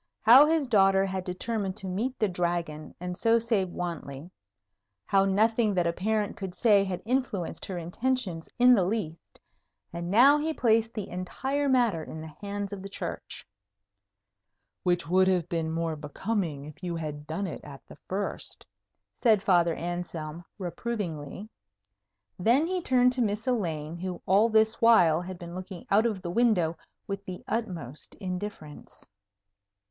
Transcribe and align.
How 0.23 0.47
his 0.47 0.65
daughter 0.65 1.05
had 1.05 1.23
determined 1.23 1.77
to 1.77 1.87
meet 1.87 2.17
the 2.17 2.27
Dragon, 2.27 2.95
and 2.99 3.15
so 3.15 3.37
save 3.37 3.67
Wantley; 3.69 4.31
how 5.05 5.25
nothing 5.25 5.75
that 5.75 5.85
a 5.85 5.93
parent 5.93 6.35
could 6.35 6.55
say 6.55 6.83
had 6.83 7.03
influenced 7.05 7.67
her 7.67 7.77
intentions 7.77 8.49
in 8.57 8.73
the 8.73 8.83
least; 8.83 9.39
and 9.93 10.09
now 10.09 10.39
he 10.39 10.55
placed 10.55 10.95
the 10.95 11.07
entire 11.07 11.69
matter 11.69 12.03
in 12.03 12.19
the 12.19 12.33
hands 12.41 12.73
of 12.73 12.81
the 12.81 12.89
Church. 12.89 13.45
"Which 14.81 15.07
would 15.07 15.27
have 15.27 15.47
been 15.47 15.69
more 15.69 15.95
becoming 15.95 16.65
if 16.65 16.81
you 16.81 16.95
had 16.95 17.27
done 17.27 17.45
it 17.45 17.63
at 17.63 17.85
the 17.85 17.99
first," 18.09 18.65
said 19.15 19.43
Father 19.43 19.75
Anselm, 19.75 20.43
reprovingly. 20.57 21.47
Then 22.39 22.65
he 22.65 22.81
turned 22.81 23.13
to 23.13 23.21
Miss 23.21 23.45
Elaine, 23.45 23.97
who 23.97 24.19
all 24.25 24.49
this 24.49 24.81
while 24.81 25.21
had 25.21 25.37
been 25.37 25.53
looking 25.53 25.85
out 25.91 26.07
of 26.07 26.23
the 26.23 26.31
window 26.31 26.75
with 27.05 27.23
the 27.25 27.43
utmost 27.47 28.15
indifference. 28.15 29.05